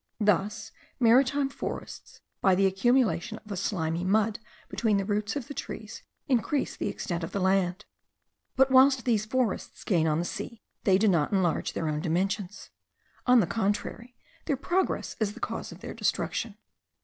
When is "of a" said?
3.37-3.55